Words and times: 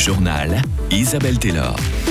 journal 0.00 0.62
Isabelle 0.88 1.36
Taylor. 1.38 2.09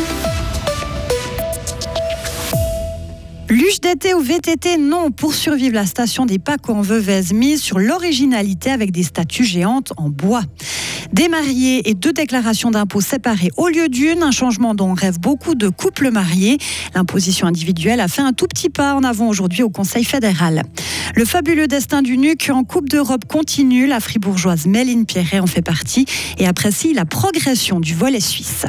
Luge 3.49 3.81
d'été 3.81 4.13
ou 4.13 4.19
VTT, 4.19 4.77
non. 4.77 5.09
Pour 5.09 5.33
survivre, 5.33 5.73
la 5.73 5.87
station 5.87 6.27
des 6.27 6.37
Paco 6.37 6.71
en 6.71 6.81
Veuvez 6.81 7.33
mise 7.33 7.63
sur 7.63 7.79
l'originalité 7.79 8.69
avec 8.69 8.91
des 8.91 9.01
statues 9.01 9.43
géantes 9.43 9.91
en 9.97 10.07
bois. 10.07 10.43
Des 11.13 11.29
mariés 11.29 11.89
et 11.89 11.95
deux 11.95 12.13
déclarations 12.13 12.69
d'impôts 12.69 13.01
séparées 13.01 13.49
au 13.57 13.67
lieu 13.67 13.89
d'une, 13.89 14.21
un 14.21 14.29
changement 14.29 14.75
dont 14.75 14.93
rêvent 14.93 15.19
beaucoup 15.19 15.55
de 15.55 15.67
couples 15.67 16.11
mariés. 16.11 16.59
L'imposition 16.93 17.47
individuelle 17.47 18.01
a 18.01 18.07
fait 18.07 18.21
un 18.21 18.33
tout 18.33 18.45
petit 18.45 18.69
pas 18.69 18.93
en 18.93 19.03
avant 19.03 19.27
aujourd'hui 19.27 19.63
au 19.63 19.69
Conseil 19.69 20.03
fédéral. 20.03 20.61
Le 21.15 21.25
fabuleux 21.25 21.67
destin 21.67 22.03
du 22.03 22.19
NUC 22.19 22.51
en 22.53 22.63
Coupe 22.63 22.87
d'Europe 22.87 23.25
continue. 23.25 23.87
La 23.87 23.99
fribourgeoise 23.99 24.67
Méline 24.67 25.07
Pierret 25.07 25.39
en 25.39 25.47
fait 25.47 25.63
partie 25.63 26.05
et 26.37 26.45
apprécie 26.45 26.93
la 26.93 27.05
progression 27.05 27.79
du 27.79 27.95
volet 27.95 28.19
suisse. 28.19 28.65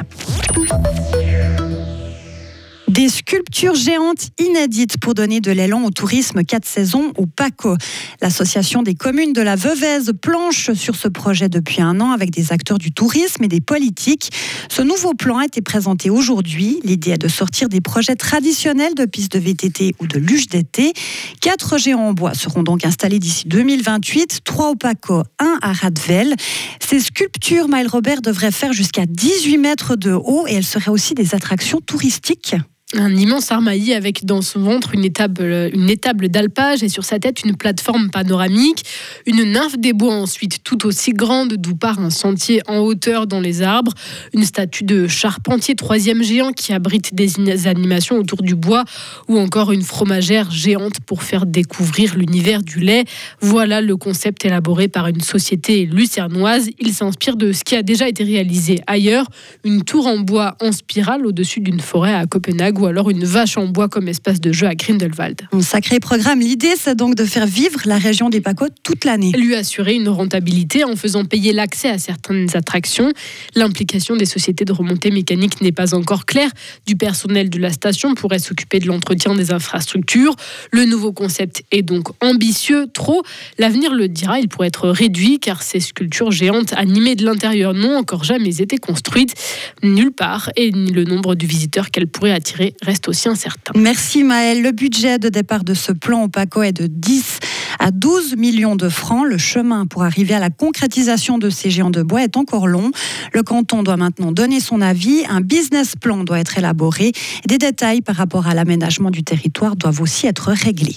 Des 3.01 3.09
sculptures 3.09 3.73
géantes 3.73 4.29
inédites 4.37 4.99
pour 4.99 5.15
donner 5.15 5.39
de 5.41 5.51
l'élan 5.51 5.83
au 5.85 5.89
tourisme 5.89 6.43
4 6.43 6.63
saisons 6.63 7.13
au 7.17 7.25
PACO. 7.25 7.75
L'association 8.21 8.83
des 8.83 8.93
communes 8.93 9.33
de 9.33 9.41
la 9.41 9.55
Veuvez 9.55 10.13
planche 10.21 10.71
sur 10.73 10.93
ce 10.93 11.07
projet 11.07 11.49
depuis 11.49 11.81
un 11.81 11.99
an 11.99 12.11
avec 12.11 12.29
des 12.29 12.51
acteurs 12.51 12.77
du 12.77 12.91
tourisme 12.91 13.43
et 13.43 13.47
des 13.47 13.59
politiques. 13.59 14.29
Ce 14.69 14.83
nouveau 14.83 15.15
plan 15.15 15.39
a 15.39 15.45
été 15.45 15.63
présenté 15.63 16.11
aujourd'hui. 16.11 16.79
L'idée 16.83 17.09
est 17.09 17.17
de 17.17 17.27
sortir 17.27 17.69
des 17.69 17.81
projets 17.81 18.15
traditionnels 18.15 18.93
de 18.93 19.05
pistes 19.05 19.31
de 19.31 19.39
VTT 19.39 19.95
ou 19.99 20.05
de 20.05 20.19
luge 20.19 20.45
d'été. 20.45 20.93
Quatre 21.41 21.79
géants 21.79 22.09
en 22.09 22.13
bois 22.13 22.35
seront 22.35 22.61
donc 22.61 22.85
installés 22.85 23.17
d'ici 23.17 23.47
2028, 23.47 24.41
trois 24.43 24.69
au 24.69 24.75
PACO, 24.75 25.23
un 25.39 25.57
à 25.63 25.73
Radvel. 25.73 26.35
Ces 26.79 26.99
sculptures, 26.99 27.67
Maël 27.67 27.87
Robert, 27.87 28.21
devraient 28.21 28.51
faire 28.51 28.73
jusqu'à 28.73 29.07
18 29.07 29.57
mètres 29.57 29.95
de 29.95 30.11
haut 30.11 30.45
et 30.45 30.53
elles 30.53 30.63
seraient 30.63 30.91
aussi 30.91 31.15
des 31.15 31.33
attractions 31.33 31.79
touristiques 31.79 32.53
un 32.93 33.15
immense 33.15 33.51
armaillis 33.51 33.93
avec 33.93 34.25
dans 34.25 34.41
son 34.41 34.61
ventre 34.61 34.93
une 34.93 35.05
étable, 35.05 35.69
une 35.73 35.89
étable 35.89 36.29
d'alpage 36.29 36.83
et 36.83 36.89
sur 36.89 37.05
sa 37.05 37.19
tête 37.19 37.43
une 37.43 37.55
plateforme 37.55 38.09
panoramique. 38.09 38.83
Une 39.25 39.43
nymphe 39.43 39.77
des 39.77 39.93
bois 39.93 40.13
ensuite 40.13 40.63
tout 40.63 40.85
aussi 40.85 41.11
grande 41.11 41.53
d'où 41.53 41.75
part 41.75 41.99
un 41.99 42.09
sentier 42.09 42.61
en 42.67 42.79
hauteur 42.79 43.27
dans 43.27 43.39
les 43.39 43.61
arbres. 43.61 43.93
Une 44.33 44.43
statue 44.43 44.83
de 44.83 45.07
charpentier 45.07 45.75
troisième 45.75 46.21
géant 46.21 46.51
qui 46.51 46.73
abrite 46.73 47.15
des 47.15 47.67
animations 47.67 48.17
autour 48.17 48.41
du 48.41 48.55
bois 48.55 48.83
ou 49.27 49.39
encore 49.39 49.71
une 49.71 49.83
fromagère 49.83 50.51
géante 50.51 50.99
pour 51.05 51.23
faire 51.23 51.45
découvrir 51.45 52.17
l'univers 52.17 52.61
du 52.61 52.79
lait. 52.79 53.05
Voilà 53.39 53.79
le 53.81 53.95
concept 53.95 54.43
élaboré 54.43 54.89
par 54.89 55.07
une 55.07 55.21
société 55.21 55.85
lucernoise. 55.85 56.69
Il 56.79 56.93
s'inspire 56.93 57.37
de 57.37 57.53
ce 57.53 57.63
qui 57.63 57.75
a 57.75 57.83
déjà 57.83 58.09
été 58.09 58.23
réalisé 58.23 58.81
ailleurs. 58.87 59.27
Une 59.63 59.83
tour 59.83 60.07
en 60.07 60.19
bois 60.19 60.55
en 60.59 60.71
spirale 60.73 61.25
au-dessus 61.25 61.61
d'une 61.61 61.79
forêt 61.79 62.13
à 62.13 62.25
Copenhague 62.25 62.80
ou 62.81 62.87
alors 62.87 63.11
une 63.11 63.23
vache 63.23 63.57
en 63.57 63.67
bois 63.67 63.89
comme 63.89 64.07
espace 64.07 64.41
de 64.41 64.51
jeu 64.51 64.65
à 64.65 64.73
Grindelwald. 64.73 65.41
Un 65.51 65.61
sacré 65.61 65.99
programme. 65.99 66.39
L'idée, 66.39 66.73
c'est 66.75 66.95
donc 66.95 67.13
de 67.13 67.25
faire 67.25 67.45
vivre 67.45 67.79
la 67.85 67.97
région 67.97 68.29
des 68.29 68.41
Pacotes 68.41 68.73
toute 68.83 69.05
l'année. 69.05 69.31
Lui 69.37 69.55
assurer 69.55 69.93
une 69.93 70.09
rentabilité 70.09 70.83
en 70.83 70.95
faisant 70.95 71.23
payer 71.23 71.53
l'accès 71.53 71.89
à 71.89 71.99
certaines 71.99 72.47
attractions. 72.55 73.13
L'implication 73.55 74.15
des 74.15 74.25
sociétés 74.25 74.65
de 74.65 74.73
remontée 74.73 75.11
mécanique 75.11 75.61
n'est 75.61 75.71
pas 75.71 75.93
encore 75.93 76.25
claire. 76.25 76.49
Du 76.87 76.95
personnel 76.95 77.51
de 77.51 77.59
la 77.59 77.71
station 77.71 78.15
pourrait 78.15 78.39
s'occuper 78.39 78.79
de 78.79 78.87
l'entretien 78.87 79.35
des 79.35 79.51
infrastructures. 79.51 80.35
Le 80.71 80.85
nouveau 80.85 81.11
concept 81.11 81.63
est 81.71 81.83
donc 81.83 82.07
ambitieux, 82.21 82.87
trop. 82.91 83.21
L'avenir 83.59 83.93
le 83.93 84.07
dira, 84.07 84.39
il 84.39 84.47
pourrait 84.47 84.69
être 84.69 84.89
réduit 84.89 85.39
car 85.39 85.61
ces 85.61 85.79
sculptures 85.79 86.31
géantes 86.31 86.73
animées 86.73 87.15
de 87.15 87.25
l'intérieur 87.25 87.75
n'ont 87.75 87.97
encore 87.97 88.23
jamais 88.23 88.59
été 88.59 88.77
construites 88.77 89.35
nulle 89.83 90.11
part 90.11 90.49
et 90.55 90.71
le 90.71 91.03
nombre 91.03 91.35
de 91.35 91.45
visiteurs 91.45 91.91
qu'elles 91.91 92.07
pourraient 92.07 92.31
attirer 92.31 92.70
reste 92.81 93.07
aussi 93.07 93.29
incertain. 93.29 93.73
Merci 93.75 94.23
Maëlle. 94.23 94.61
Le 94.61 94.71
budget 94.71 95.19
de 95.19 95.29
départ 95.29 95.63
de 95.63 95.73
ce 95.73 95.91
plan 95.91 96.27
au 96.27 96.61
est 96.61 96.71
de 96.73 96.87
10 96.87 97.39
à 97.79 97.91
12 97.91 98.35
millions 98.35 98.75
de 98.75 98.89
francs. 98.89 99.25
Le 99.27 99.37
chemin 99.37 99.85
pour 99.85 100.03
arriver 100.03 100.33
à 100.33 100.39
la 100.39 100.49
concrétisation 100.49 101.37
de 101.37 101.49
ces 101.49 101.69
géants 101.69 101.89
de 101.89 102.03
bois 102.03 102.23
est 102.23 102.37
encore 102.37 102.67
long. 102.67 102.91
Le 103.33 103.43
canton 103.43 103.83
doit 103.83 103.97
maintenant 103.97 104.31
donner 104.31 104.59
son 104.59 104.81
avis. 104.81 105.23
Un 105.29 105.41
business 105.41 105.95
plan 105.95 106.23
doit 106.23 106.39
être 106.39 106.57
élaboré. 106.57 107.11
Des 107.47 107.57
détails 107.57 108.01
par 108.01 108.15
rapport 108.15 108.47
à 108.47 108.53
l'aménagement 108.53 109.09
du 109.09 109.23
territoire 109.23 109.75
doivent 109.75 110.01
aussi 110.01 110.27
être 110.27 110.51
réglés. 110.51 110.95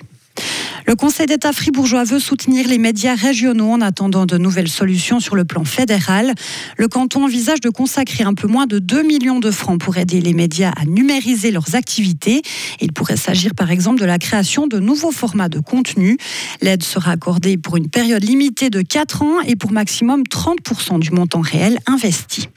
Le 0.86 0.96
Conseil 0.96 1.24
d'État 1.24 1.54
fribourgeois 1.54 2.04
veut 2.04 2.18
soutenir 2.18 2.68
les 2.68 2.76
médias 2.76 3.14
régionaux 3.14 3.70
en 3.70 3.80
attendant 3.80 4.26
de 4.26 4.36
nouvelles 4.36 4.68
solutions 4.68 5.18
sur 5.18 5.34
le 5.34 5.46
plan 5.46 5.64
fédéral. 5.64 6.34
Le 6.76 6.88
canton 6.88 7.24
envisage 7.24 7.60
de 7.60 7.70
consacrer 7.70 8.22
un 8.22 8.34
peu 8.34 8.48
moins 8.48 8.66
de 8.66 8.78
2 8.78 9.02
millions 9.02 9.40
de 9.40 9.50
francs 9.50 9.80
pour 9.80 9.96
aider 9.96 10.20
les 10.20 10.34
médias 10.34 10.72
à 10.76 10.84
numériser 10.84 11.50
leurs 11.50 11.74
activités. 11.74 12.42
Il 12.82 12.92
pourrait 12.92 13.16
s'agir 13.16 13.54
par 13.54 13.70
exemple 13.70 13.98
de 13.98 14.04
la 14.04 14.18
création 14.18 14.66
de 14.66 14.78
nouveaux 14.78 15.12
formats 15.12 15.48
de 15.48 15.58
contenu. 15.58 16.18
L'aide 16.60 16.82
sera 16.82 17.12
accordée 17.12 17.56
pour 17.56 17.78
une 17.78 17.88
période 17.88 18.22
limitée 18.22 18.68
de 18.68 18.82
4 18.82 19.22
ans 19.22 19.40
et 19.40 19.56
pour 19.56 19.72
maximum 19.72 20.22
30% 20.24 20.98
du 20.98 21.12
montant 21.12 21.40
réel 21.40 21.78
investi. 21.86 22.48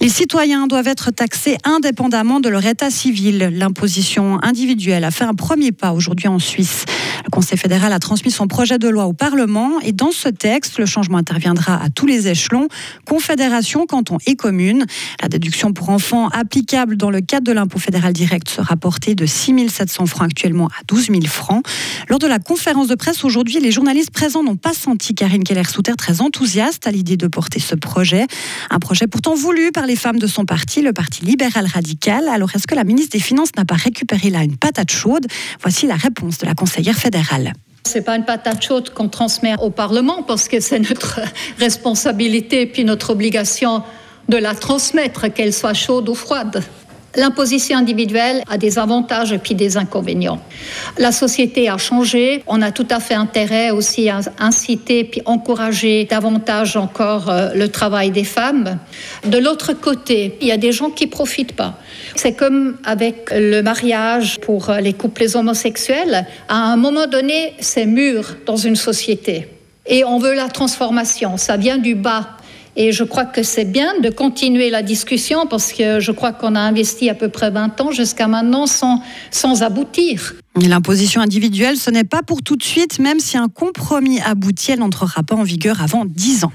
Les 0.00 0.08
citoyens 0.08 0.66
doivent 0.66 0.88
être 0.88 1.10
taxés 1.10 1.56
indépendamment 1.64 2.40
de 2.40 2.48
leur 2.48 2.64
état 2.66 2.90
civil. 2.90 3.50
L'imposition 3.52 4.38
individuelle 4.42 5.04
a 5.04 5.10
fait 5.10 5.24
un 5.24 5.34
premier 5.34 5.72
pas 5.72 5.92
aujourd'hui 5.92 6.28
en 6.28 6.38
Suisse. 6.38 6.84
Le 7.26 7.30
Conseil 7.32 7.58
fédéral 7.58 7.92
a 7.92 7.98
transmis 7.98 8.30
son 8.30 8.46
projet 8.46 8.78
de 8.78 8.88
loi 8.88 9.06
au 9.06 9.12
Parlement 9.12 9.80
et 9.80 9.90
dans 9.90 10.12
ce 10.12 10.28
texte, 10.28 10.78
le 10.78 10.86
changement 10.86 11.18
interviendra 11.18 11.74
à 11.74 11.90
tous 11.90 12.06
les 12.06 12.28
échelons, 12.28 12.68
confédération, 13.04 13.84
canton 13.84 14.18
et 14.26 14.36
commune. 14.36 14.86
La 15.20 15.28
déduction 15.28 15.72
pour 15.72 15.88
enfants 15.88 16.28
applicable 16.28 16.96
dans 16.96 17.10
le 17.10 17.20
cadre 17.20 17.44
de 17.44 17.52
l'impôt 17.52 17.80
fédéral 17.80 18.12
direct 18.12 18.48
sera 18.48 18.76
portée 18.76 19.16
de 19.16 19.26
6 19.26 19.68
700 19.68 20.06
francs 20.06 20.26
actuellement 20.26 20.68
à 20.68 20.84
12 20.86 21.06
000 21.06 21.22
francs. 21.24 21.66
Lors 22.08 22.20
de 22.20 22.28
la 22.28 22.38
conférence 22.38 22.86
de 22.86 22.94
presse 22.94 23.24
aujourd'hui, 23.24 23.58
les 23.58 23.72
journalistes 23.72 24.12
présents 24.12 24.44
n'ont 24.44 24.54
pas 24.54 24.72
senti 24.72 25.12
Karine 25.12 25.42
Keller-Souter 25.42 25.94
très 25.98 26.20
enthousiaste 26.20 26.86
à 26.86 26.92
l'idée 26.92 27.16
de 27.16 27.26
porter 27.26 27.58
ce 27.58 27.74
projet. 27.74 28.24
Un 28.70 28.78
projet 28.78 29.08
pourtant 29.08 29.34
voulu 29.34 29.72
par 29.72 29.86
les 29.86 29.96
femmes 29.96 30.20
de 30.20 30.28
son 30.28 30.44
parti, 30.44 30.80
le 30.80 30.92
Parti 30.92 31.24
libéral 31.24 31.66
radical. 31.66 32.28
Alors 32.28 32.54
est-ce 32.54 32.68
que 32.68 32.76
la 32.76 32.84
ministre 32.84 33.18
des 33.18 33.22
Finances 33.22 33.50
n'a 33.56 33.64
pas 33.64 33.74
récupéré 33.74 34.30
là 34.30 34.44
une 34.44 34.56
patate 34.56 34.92
chaude? 34.92 35.26
Voici 35.60 35.88
la 35.88 35.96
réponse 35.96 36.38
de 36.38 36.46
la 36.46 36.54
conseillère 36.54 36.96
fédérale 36.96 37.15
ce 37.86 37.98
n'est 37.98 38.04
pas 38.04 38.16
une 38.16 38.24
patate 38.24 38.62
chaude 38.62 38.90
qu'on 38.90 39.08
transmet 39.08 39.54
au 39.60 39.70
Parlement 39.70 40.22
parce 40.22 40.48
que 40.48 40.58
c'est 40.58 40.80
notre 40.80 41.20
responsabilité 41.58 42.62
et 42.62 42.66
puis 42.66 42.84
notre 42.84 43.10
obligation 43.10 43.82
de 44.28 44.36
la 44.36 44.54
transmettre, 44.54 45.32
qu'elle 45.32 45.52
soit 45.52 45.74
chaude 45.74 46.08
ou 46.08 46.14
froide. 46.14 46.64
L'imposition 47.16 47.78
individuelle 47.78 48.42
a 48.48 48.58
des 48.58 48.78
avantages 48.78 49.32
et 49.32 49.38
puis 49.38 49.54
des 49.54 49.76
inconvénients. 49.76 50.40
La 50.98 51.12
société 51.12 51.68
a 51.68 51.78
changé. 51.78 52.42
On 52.46 52.60
a 52.62 52.70
tout 52.70 52.86
à 52.90 53.00
fait 53.00 53.14
intérêt 53.14 53.70
aussi 53.70 54.08
à 54.08 54.20
inciter 54.38 55.04
puis 55.04 55.22
encourager 55.24 56.04
davantage 56.04 56.76
encore 56.76 57.30
euh, 57.30 57.54
le 57.54 57.68
travail 57.68 58.10
des 58.10 58.24
femmes. 58.24 58.78
De 59.24 59.38
l'autre 59.38 59.72
côté, 59.72 60.36
il 60.40 60.46
y 60.46 60.52
a 60.52 60.58
des 60.58 60.72
gens 60.72 60.90
qui 60.90 61.06
profitent 61.06 61.56
pas. 61.56 61.78
C'est 62.14 62.34
comme 62.34 62.76
avec 62.84 63.30
le 63.32 63.62
mariage 63.62 64.38
pour 64.40 64.70
les 64.80 64.92
couples 64.92 65.26
homosexuels. 65.34 66.26
À 66.48 66.56
un 66.56 66.76
moment 66.76 67.06
donné, 67.06 67.54
c'est 67.60 67.86
mûr 67.86 68.36
dans 68.46 68.56
une 68.56 68.76
société. 68.76 69.48
Et 69.86 70.04
on 70.04 70.18
veut 70.18 70.34
la 70.34 70.48
transformation. 70.48 71.36
Ça 71.36 71.56
vient 71.56 71.78
du 71.78 71.94
bas. 71.94 72.35
Et 72.76 72.92
je 72.92 73.04
crois 73.04 73.24
que 73.24 73.42
c'est 73.42 73.64
bien 73.64 73.98
de 74.00 74.10
continuer 74.10 74.68
la 74.68 74.82
discussion 74.82 75.46
parce 75.46 75.72
que 75.72 75.98
je 75.98 76.12
crois 76.12 76.32
qu'on 76.32 76.54
a 76.54 76.60
investi 76.60 77.08
à 77.08 77.14
peu 77.14 77.30
près 77.30 77.50
20 77.50 77.80
ans 77.80 77.90
jusqu'à 77.90 78.28
maintenant 78.28 78.66
sans, 78.66 79.02
sans 79.30 79.62
aboutir. 79.62 80.34
L'imposition 80.60 81.20
individuelle, 81.22 81.76
ce 81.78 81.90
n'est 81.90 82.04
pas 82.04 82.22
pour 82.22 82.42
tout 82.42 82.56
de 82.56 82.62
suite, 82.62 82.98
même 82.98 83.18
si 83.18 83.38
un 83.38 83.48
compromis 83.48 84.20
aboutit, 84.20 84.72
elle 84.72 84.80
n'entrera 84.80 85.22
pas 85.22 85.34
en 85.34 85.42
vigueur 85.42 85.82
avant 85.82 86.04
10 86.04 86.44
ans. 86.44 86.52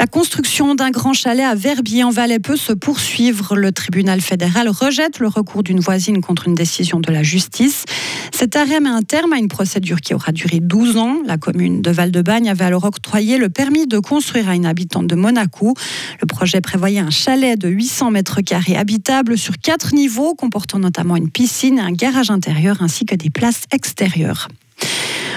La 0.00 0.06
construction 0.06 0.74
d'un 0.74 0.90
grand 0.90 1.12
chalet 1.12 1.44
à 1.44 1.54
Verbier 1.54 2.04
en 2.04 2.08
Valais 2.08 2.38
peut 2.38 2.56
se 2.56 2.72
poursuivre. 2.72 3.54
Le 3.54 3.70
tribunal 3.70 4.22
fédéral 4.22 4.70
rejette 4.70 5.18
le 5.18 5.28
recours 5.28 5.62
d'une 5.62 5.78
voisine 5.78 6.22
contre 6.22 6.48
une 6.48 6.54
décision 6.54 7.00
de 7.00 7.12
la 7.12 7.22
justice. 7.22 7.84
Cet 8.32 8.56
arrêt 8.56 8.80
met 8.80 8.88
un 8.88 9.02
terme 9.02 9.34
à 9.34 9.36
une 9.36 9.48
procédure 9.48 10.00
qui 10.00 10.14
aura 10.14 10.32
duré 10.32 10.60
12 10.60 10.96
ans. 10.96 11.18
La 11.26 11.36
commune 11.36 11.82
de 11.82 11.90
Val-de-Bagne 11.90 12.48
avait 12.48 12.64
alors 12.64 12.84
octroyé 12.84 13.36
le 13.36 13.50
permis 13.50 13.86
de 13.86 13.98
construire 13.98 14.48
à 14.48 14.54
une 14.54 14.64
habitante 14.64 15.06
de 15.06 15.16
Monaco. 15.16 15.74
Le 16.18 16.26
projet 16.26 16.62
prévoyait 16.62 17.00
un 17.00 17.10
chalet 17.10 17.60
de 17.60 17.68
800 17.68 18.10
mètres 18.10 18.40
carrés 18.40 18.78
habitable 18.78 19.36
sur 19.36 19.58
quatre 19.58 19.92
niveaux, 19.92 20.34
comportant 20.34 20.78
notamment 20.78 21.16
une 21.16 21.28
piscine, 21.28 21.78
un 21.78 21.92
garage 21.92 22.30
intérieur 22.30 22.78
ainsi 22.80 23.04
que 23.04 23.16
des 23.16 23.28
places 23.28 23.64
extérieures. 23.70 24.48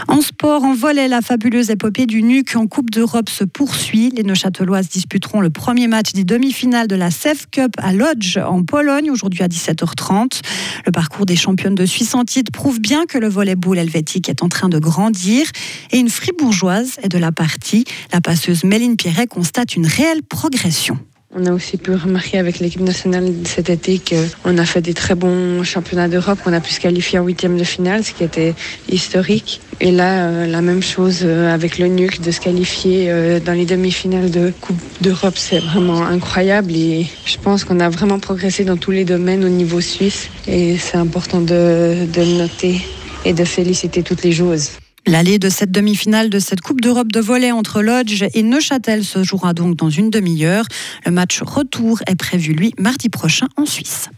En 0.07 0.21
sport, 0.21 0.63
en 0.63 0.73
volet, 0.73 1.07
la 1.07 1.21
fabuleuse 1.21 1.69
épopée 1.69 2.05
du 2.05 2.23
NUC 2.23 2.55
en 2.55 2.67
Coupe 2.67 2.89
d'Europe 2.91 3.29
se 3.29 3.43
poursuit. 3.43 4.11
Les 4.11 4.23
Neuchâteloises 4.23 4.89
disputeront 4.89 5.41
le 5.41 5.49
premier 5.49 5.87
match 5.87 6.13
des 6.13 6.23
demi-finales 6.23 6.87
de 6.87 6.95
la 6.95 7.09
CEF 7.09 7.47
Cup 7.49 7.73
à 7.77 7.93
Lodz 7.93 8.37
en 8.37 8.63
Pologne 8.63 9.09
aujourd'hui 9.09 9.43
à 9.43 9.47
17h30. 9.47 10.41
Le 10.85 10.91
parcours 10.91 11.25
des 11.25 11.35
championnes 11.35 11.75
de 11.75 11.85
Suisse 11.85 12.15
en 12.15 12.25
titre 12.25 12.51
prouve 12.51 12.79
bien 12.79 13.05
que 13.05 13.17
le 13.17 13.29
volley-ball 13.29 13.77
helvétique 13.77 14.29
est 14.29 14.43
en 14.43 14.49
train 14.49 14.69
de 14.69 14.79
grandir 14.79 15.47
et 15.91 15.99
une 15.99 16.09
fribourgeoise 16.09 16.97
est 17.01 17.09
de 17.09 17.17
la 17.17 17.31
partie. 17.31 17.85
La 18.11 18.21
passeuse 18.21 18.63
Méline 18.63 18.97
Pierret 18.97 19.27
constate 19.27 19.75
une 19.75 19.87
réelle 19.87 20.23
progression. 20.23 20.97
On 21.35 21.47
a 21.47 21.51
aussi 21.51 21.77
pu 21.77 21.95
remarquer 21.95 22.37
avec 22.37 22.59
l'équipe 22.59 22.81
nationale 22.81 23.33
cet 23.45 23.71
été 23.71 23.99
qu'on 23.99 24.55
a 24.59 24.65
fait 24.65 24.81
des 24.81 24.93
très 24.93 25.15
bons 25.15 25.63
championnats 25.63 26.07
d'Europe, 26.07 26.37
qu'on 26.43 26.53
a 26.53 26.59
pu 26.59 26.71
se 26.71 26.79
qualifier 26.79 27.17
en 27.17 27.25
huitième 27.25 27.57
de 27.57 27.63
finale, 27.63 28.03
ce 28.03 28.13
qui 28.13 28.23
était 28.23 28.53
historique. 28.87 29.59
Et 29.81 29.89
là, 29.89 30.27
euh, 30.27 30.45
la 30.45 30.61
même 30.61 30.83
chose 30.83 31.21
euh, 31.23 31.51
avec 31.51 31.79
le 31.79 31.87
NUC, 31.87 32.21
de 32.21 32.29
se 32.29 32.39
qualifier 32.39 33.09
euh, 33.09 33.39
dans 33.39 33.53
les 33.53 33.65
demi-finales 33.65 34.29
de 34.29 34.53
Coupe 34.61 34.77
d'Europe, 35.01 35.33
c'est 35.35 35.57
vraiment 35.57 36.03
incroyable. 36.03 36.71
Et 36.75 37.07
je 37.25 37.37
pense 37.37 37.63
qu'on 37.63 37.79
a 37.79 37.89
vraiment 37.89 38.19
progressé 38.19 38.63
dans 38.63 38.77
tous 38.77 38.91
les 38.91 39.03
domaines 39.03 39.43
au 39.43 39.49
niveau 39.49 39.81
suisse. 39.81 40.29
Et 40.47 40.77
c'est 40.77 40.97
important 40.97 41.41
de, 41.41 42.05
de 42.05 42.21
le 42.21 42.37
noter 42.37 42.79
et 43.25 43.33
de 43.33 43.43
féliciter 43.43 44.03
toutes 44.03 44.23
les 44.23 44.33
joueuses. 44.33 44.82
L'allée 45.05 45.37
de 45.37 45.49
cette 45.49 45.71
demi-finale 45.71 46.29
de 46.29 46.39
cette 46.39 46.61
Coupe 46.61 46.79
d'Europe 46.79 47.11
de 47.11 47.19
volley 47.19 47.51
entre 47.51 47.81
Lodge 47.81 48.23
et 48.33 48.43
Neuchâtel 48.43 49.03
se 49.03 49.23
jouera 49.23 49.53
donc 49.53 49.75
dans 49.75 49.89
une 49.89 50.09
demi-heure. 50.09 50.65
Le 51.05 51.11
match 51.11 51.41
retour 51.41 52.01
est 52.07 52.15
prévu, 52.15 52.53
lui, 52.53 52.73
mardi 52.77 53.09
prochain 53.09 53.47
en 53.57 53.65
Suisse. 53.65 54.09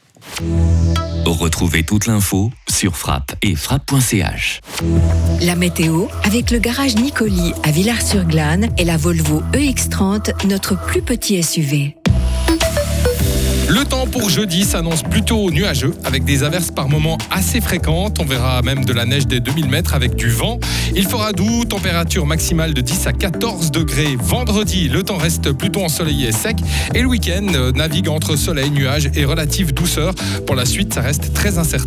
Retrouvez 1.25 1.83
toute 1.83 2.05
l'info 2.05 2.51
sur 2.69 2.97
frappe 2.97 3.35
et 3.41 3.55
frappe.ch. 3.55 4.61
La 5.41 5.55
météo 5.55 6.05
avec 6.23 6.51
le 6.51 6.59
garage 6.59 6.95
Nicoli 6.95 7.53
à 7.63 7.71
Villars-sur-Glane 7.71 8.69
et 8.77 8.85
la 8.85 8.97
Volvo 8.97 9.41
EX30, 9.53 10.47
notre 10.47 10.79
plus 10.85 11.01
petit 11.01 11.41
SUV. 11.41 11.95
Le 13.67 13.83
temps 13.83 14.05
pour 14.05 14.29
jeudi 14.29 14.63
s'annonce 14.63 15.01
plutôt 15.01 15.49
nuageux 15.49 15.95
avec 16.03 16.23
des 16.23 16.43
averses 16.43 16.69
par 16.69 16.87
moments 16.87 17.17
assez 17.31 17.61
fréquentes. 17.61 18.19
On 18.19 18.25
verra 18.25 18.61
même 18.61 18.85
de 18.85 18.93
la 18.93 19.05
neige 19.05 19.25
des 19.25 19.39
2000 19.39 19.69
mètres 19.69 19.95
avec 19.95 20.15
du 20.15 20.29
vent. 20.29 20.59
Il 20.95 21.07
fera 21.07 21.31
doux, 21.31 21.65
température 21.65 22.27
maximale 22.27 22.75
de 22.75 22.81
10 22.81 23.07
à 23.07 23.13
14 23.13 23.71
degrés. 23.71 24.17
Vendredi, 24.19 24.87
le 24.87 25.01
temps 25.01 25.17
reste 25.17 25.51
plutôt 25.51 25.83
ensoleillé 25.83 26.27
et 26.27 26.31
sec. 26.31 26.57
Et 26.93 27.01
le 27.01 27.07
week-end 27.07 27.47
euh, 27.55 27.71
navigue 27.71 28.07
entre 28.07 28.35
soleil, 28.35 28.69
nuages 28.69 29.09
et 29.15 29.25
relative 29.25 29.73
douceur. 29.73 30.13
Pour 30.45 30.55
la 30.55 30.65
suite, 30.65 30.93
ça 30.93 31.01
reste 31.01 31.33
très 31.33 31.57
incertain. 31.57 31.83